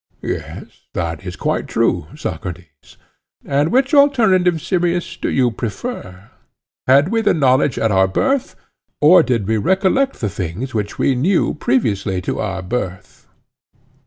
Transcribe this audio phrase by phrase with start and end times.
[0.23, 2.97] Yes, that is quite true, Socrates.
[3.45, 6.31] And which alternative, Simmias, do you prefer?
[6.87, 8.55] Had we the knowledge at our birth,
[8.99, 13.27] or did we recollect the things which we knew previously to our birth?